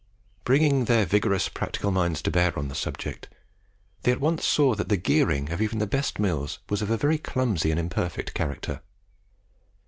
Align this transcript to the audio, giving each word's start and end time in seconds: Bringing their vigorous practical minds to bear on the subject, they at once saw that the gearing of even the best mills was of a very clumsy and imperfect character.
Bringing 0.45 0.85
their 0.85 1.05
vigorous 1.05 1.47
practical 1.47 1.91
minds 1.91 2.23
to 2.23 2.31
bear 2.31 2.57
on 2.57 2.69
the 2.69 2.73
subject, 2.73 3.29
they 4.01 4.11
at 4.11 4.19
once 4.19 4.43
saw 4.43 4.73
that 4.73 4.89
the 4.89 4.97
gearing 4.97 5.51
of 5.51 5.61
even 5.61 5.77
the 5.77 5.85
best 5.85 6.17
mills 6.17 6.57
was 6.71 6.81
of 6.81 6.89
a 6.89 6.97
very 6.97 7.19
clumsy 7.19 7.69
and 7.69 7.79
imperfect 7.79 8.33
character. 8.33 8.81